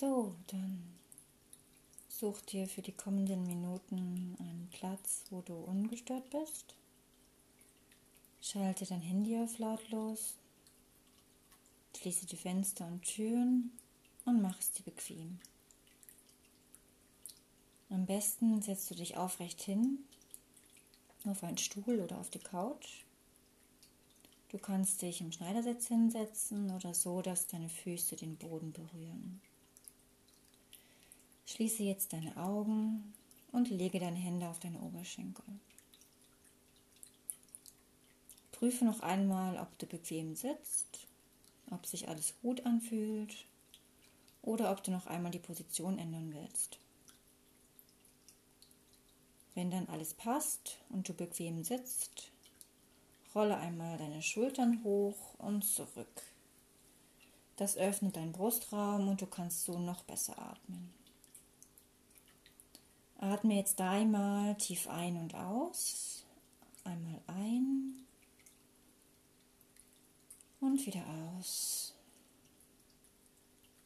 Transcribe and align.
So, 0.00 0.34
dann 0.46 0.82
such 2.08 2.40
dir 2.40 2.66
für 2.66 2.80
die 2.80 2.96
kommenden 2.96 3.44
Minuten 3.44 4.34
einen 4.38 4.70
Platz, 4.72 5.24
wo 5.28 5.42
du 5.42 5.52
ungestört 5.52 6.30
bist. 6.30 6.74
Schalte 8.40 8.86
dein 8.86 9.02
Handy 9.02 9.36
auf 9.36 9.58
lautlos, 9.58 10.36
schließe 11.98 12.24
die 12.24 12.38
Fenster 12.38 12.86
und 12.86 13.02
Türen 13.02 13.72
und 14.24 14.40
mach 14.40 14.58
es 14.58 14.70
dir 14.72 14.84
bequem. 14.84 15.38
Am 17.90 18.06
besten 18.06 18.62
setzt 18.62 18.90
du 18.90 18.94
dich 18.94 19.18
aufrecht 19.18 19.60
hin, 19.60 19.98
auf 21.26 21.44
einen 21.44 21.58
Stuhl 21.58 22.00
oder 22.00 22.18
auf 22.18 22.30
die 22.30 22.38
Couch. 22.38 23.04
Du 24.48 24.56
kannst 24.56 25.02
dich 25.02 25.20
im 25.20 25.30
Schneidersitz 25.30 25.88
hinsetzen 25.88 26.70
oder 26.70 26.94
so, 26.94 27.20
dass 27.20 27.48
deine 27.48 27.68
Füße 27.68 28.16
den 28.16 28.38
Boden 28.38 28.72
berühren. 28.72 29.42
Schließe 31.50 31.82
jetzt 31.82 32.12
deine 32.12 32.36
Augen 32.36 33.12
und 33.50 33.70
lege 33.70 33.98
deine 33.98 34.18
Hände 34.18 34.48
auf 34.48 34.60
deine 34.60 34.78
Oberschenkel. 34.82 35.44
Prüfe 38.52 38.84
noch 38.84 39.00
einmal, 39.00 39.58
ob 39.58 39.76
du 39.78 39.86
bequem 39.86 40.36
sitzt, 40.36 41.08
ob 41.72 41.86
sich 41.86 42.08
alles 42.08 42.34
gut 42.40 42.64
anfühlt 42.64 43.46
oder 44.42 44.70
ob 44.70 44.84
du 44.84 44.92
noch 44.92 45.08
einmal 45.08 45.32
die 45.32 45.40
Position 45.40 45.98
ändern 45.98 46.32
willst. 46.32 46.78
Wenn 49.56 49.72
dann 49.72 49.88
alles 49.88 50.14
passt 50.14 50.78
und 50.88 51.08
du 51.08 51.14
bequem 51.14 51.64
sitzt, 51.64 52.30
rolle 53.34 53.56
einmal 53.56 53.98
deine 53.98 54.22
Schultern 54.22 54.84
hoch 54.84 55.34
und 55.38 55.64
zurück. 55.64 56.22
Das 57.56 57.76
öffnet 57.76 58.14
deinen 58.14 58.32
Brustraum 58.32 59.08
und 59.08 59.20
du 59.20 59.26
kannst 59.26 59.64
so 59.64 59.80
noch 59.80 60.04
besser 60.04 60.38
atmen. 60.38 60.99
Atme 63.22 63.56
jetzt 63.56 63.78
dreimal 63.78 64.56
tief 64.56 64.88
ein 64.88 65.18
und 65.18 65.34
aus. 65.34 66.24
Einmal 66.84 67.20
ein 67.26 68.06
und 70.60 70.86
wieder 70.86 71.04
aus. 71.06 71.94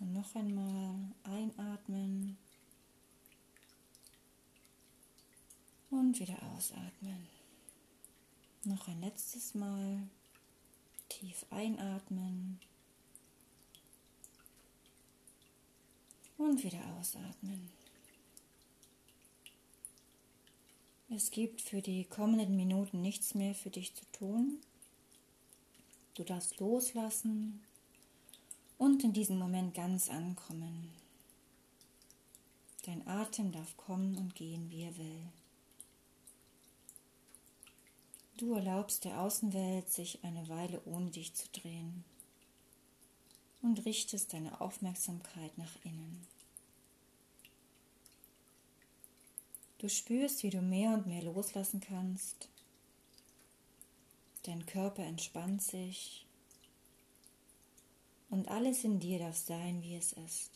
Und 0.00 0.12
noch 0.14 0.34
einmal 0.34 0.96
einatmen 1.22 2.36
und 5.90 6.18
wieder 6.18 6.42
ausatmen. 6.56 7.28
Noch 8.64 8.88
ein 8.88 9.00
letztes 9.00 9.54
Mal 9.54 10.08
tief 11.08 11.46
einatmen 11.50 12.58
und 16.36 16.64
wieder 16.64 16.84
ausatmen. 16.98 17.70
Es 21.12 21.32
gibt 21.32 21.60
für 21.60 21.82
die 21.82 22.04
kommenden 22.04 22.54
Minuten 22.54 23.00
nichts 23.00 23.34
mehr 23.34 23.52
für 23.52 23.70
dich 23.70 23.96
zu 23.96 24.04
tun. 24.12 24.60
Du 26.14 26.22
darfst 26.22 26.60
loslassen 26.60 27.60
und 28.78 29.02
in 29.02 29.12
diesem 29.12 29.36
Moment 29.36 29.74
ganz 29.74 30.08
ankommen. 30.08 30.88
Dein 32.86 33.04
Atem 33.08 33.50
darf 33.50 33.76
kommen 33.76 34.16
und 34.18 34.36
gehen, 34.36 34.70
wie 34.70 34.84
er 34.84 34.96
will. 34.98 35.22
Du 38.36 38.54
erlaubst 38.54 39.04
der 39.04 39.20
Außenwelt, 39.20 39.90
sich 39.90 40.22
eine 40.22 40.48
Weile 40.48 40.80
ohne 40.84 41.10
dich 41.10 41.34
zu 41.34 41.48
drehen 41.48 42.04
und 43.62 43.84
richtest 43.84 44.32
deine 44.32 44.60
Aufmerksamkeit 44.60 45.58
nach 45.58 45.74
innen. 45.82 46.24
Du 49.80 49.88
spürst, 49.88 50.42
wie 50.42 50.50
du 50.50 50.60
mehr 50.60 50.90
und 50.90 51.06
mehr 51.06 51.22
loslassen 51.22 51.80
kannst. 51.80 52.50
Dein 54.42 54.66
Körper 54.66 55.02
entspannt 55.02 55.62
sich 55.62 56.26
und 58.28 58.48
alles 58.48 58.84
in 58.84 59.00
dir 59.00 59.18
darf 59.18 59.38
sein, 59.38 59.82
wie 59.82 59.96
es 59.96 60.12
ist. 60.12 60.50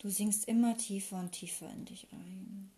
Du 0.00 0.10
sinkst 0.10 0.46
immer 0.46 0.76
tiefer 0.76 1.18
und 1.18 1.32
tiefer 1.32 1.70
in 1.70 1.86
dich 1.86 2.06
ein. 2.12 2.70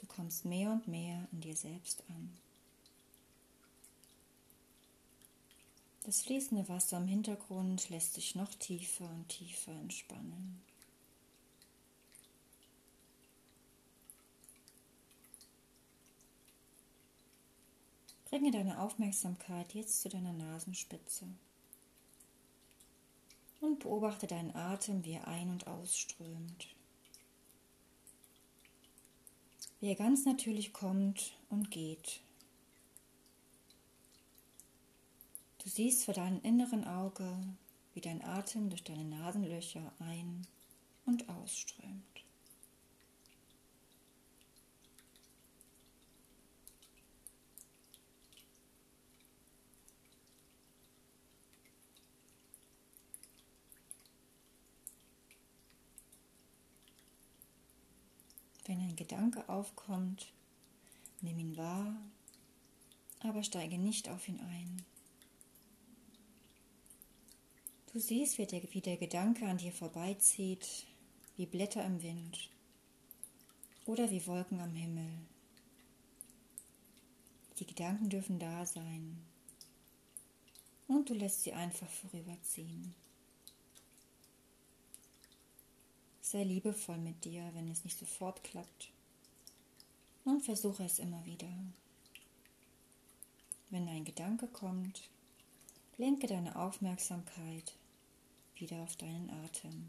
Du 0.00 0.06
kommst 0.06 0.44
mehr 0.44 0.70
und 0.70 0.86
mehr 0.86 1.26
in 1.32 1.40
dir 1.40 1.56
selbst 1.56 2.04
an. 2.10 2.32
Das 6.04 6.22
fließende 6.22 6.68
Wasser 6.68 6.98
im 6.98 7.08
Hintergrund 7.08 7.88
lässt 7.90 8.16
dich 8.16 8.36
noch 8.36 8.54
tiefer 8.54 9.10
und 9.10 9.28
tiefer 9.28 9.72
entspannen. 9.72 10.62
Bringe 18.30 18.50
deine 18.50 18.78
Aufmerksamkeit 18.78 19.72
jetzt 19.72 20.02
zu 20.02 20.10
deiner 20.10 20.34
Nasenspitze 20.34 21.26
und 23.62 23.78
beobachte 23.78 24.26
deinen 24.26 24.54
Atem, 24.54 25.02
wie 25.04 25.12
er 25.12 25.26
ein- 25.26 25.50
und 25.50 25.66
ausströmt. 25.66 26.68
Wie 29.80 29.88
er 29.88 29.94
ganz 29.94 30.26
natürlich 30.26 30.74
kommt 30.74 31.38
und 31.48 31.70
geht. 31.70 32.20
Du 35.64 35.70
siehst 35.70 36.04
vor 36.04 36.14
deinem 36.14 36.42
inneren 36.42 36.86
Auge, 36.86 37.34
wie 37.94 38.00
dein 38.02 38.22
Atem 38.22 38.68
durch 38.68 38.84
deine 38.84 39.04
Nasenlöcher 39.04 39.92
ein- 40.00 40.46
und 41.06 41.28
ausströmt. 41.30 42.27
Wenn 58.68 58.82
ein 58.82 58.96
Gedanke 58.96 59.48
aufkommt, 59.48 60.30
nimm 61.22 61.38
ihn 61.38 61.56
wahr, 61.56 61.96
aber 63.20 63.42
steige 63.42 63.78
nicht 63.78 64.10
auf 64.10 64.28
ihn 64.28 64.38
ein. 64.40 64.84
Du 67.90 67.98
siehst, 67.98 68.36
wie 68.36 68.44
der, 68.44 68.62
wie 68.74 68.82
der 68.82 68.98
Gedanke 68.98 69.46
an 69.46 69.56
dir 69.56 69.72
vorbeizieht, 69.72 70.86
wie 71.38 71.46
Blätter 71.46 71.82
im 71.82 72.02
Wind 72.02 72.50
oder 73.86 74.10
wie 74.10 74.26
Wolken 74.26 74.60
am 74.60 74.74
Himmel. 74.74 75.08
Die 77.58 77.66
Gedanken 77.66 78.10
dürfen 78.10 78.38
da 78.38 78.66
sein 78.66 79.16
und 80.88 81.08
du 81.08 81.14
lässt 81.14 81.42
sie 81.42 81.54
einfach 81.54 81.88
vorüberziehen. 81.88 82.94
Sei 86.30 86.44
liebevoll 86.44 86.98
mit 86.98 87.24
dir, 87.24 87.50
wenn 87.54 87.70
es 87.70 87.84
nicht 87.84 87.98
sofort 87.98 88.44
klappt. 88.44 88.90
Und 90.26 90.42
versuche 90.42 90.84
es 90.84 90.98
immer 90.98 91.24
wieder. 91.24 91.48
Wenn 93.70 93.88
ein 93.88 94.04
Gedanke 94.04 94.46
kommt, 94.46 95.08
lenke 95.96 96.26
deine 96.26 96.54
Aufmerksamkeit 96.56 97.72
wieder 98.56 98.82
auf 98.82 98.94
deinen 98.96 99.30
Atem. 99.42 99.88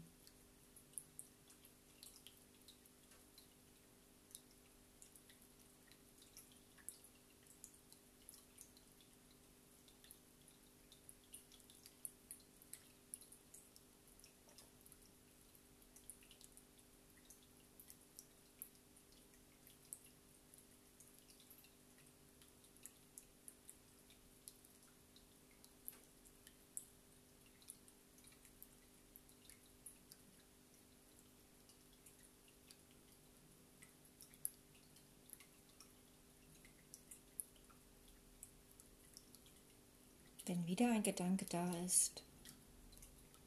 Wenn 40.50 40.66
wieder 40.66 40.90
ein 40.90 41.04
Gedanke 41.04 41.46
da 41.48 41.72
ist, 41.84 42.24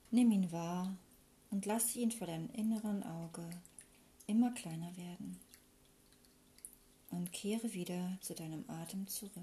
nimm 0.09 0.31
ihn 0.31 0.53
wahr 0.53 0.95
und 1.51 1.65
lass 1.65 1.97
ihn 1.97 2.13
vor 2.13 2.27
deinem 2.27 2.49
inneren 2.53 3.03
Auge 3.03 3.43
immer 4.25 4.51
kleiner 4.51 4.95
werden. 4.95 5.37
Und 7.09 7.33
kehre 7.33 7.73
wieder 7.73 8.17
zu 8.21 8.33
deinem 8.33 8.63
Atem 8.69 9.05
zurück. 9.07 9.33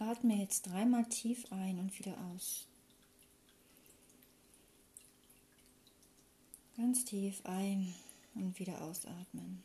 Atme 0.00 0.34
jetzt 0.34 0.66
dreimal 0.66 1.04
tief 1.04 1.44
ein 1.52 1.78
und 1.78 1.98
wieder 1.98 2.16
aus. 2.32 2.66
Ganz 6.76 7.04
tief 7.04 7.44
ein 7.44 7.94
und 8.34 8.58
wieder 8.58 8.80
ausatmen. 8.80 9.62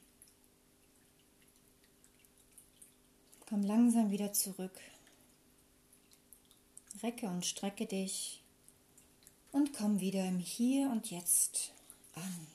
Komm 3.48 3.64
langsam 3.64 4.12
wieder 4.12 4.34
zurück. 4.34 4.78
Recke 7.02 7.28
und 7.28 7.46
strecke 7.46 7.86
dich 7.86 8.44
und 9.54 9.72
komm 9.74 10.02
wieder 10.02 10.28
im 10.28 10.40
Hier 10.40 10.90
und 10.90 11.10
Jetzt 11.12 11.72
an. 12.14 12.55